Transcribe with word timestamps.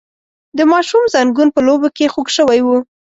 د 0.57 0.59
ماشوم 0.71 1.03
زنګون 1.13 1.49
په 1.55 1.61
لوبو 1.67 1.89
کې 1.97 2.11
خوږ 2.13 2.27
شوی 2.37 2.59
و. 2.63 2.67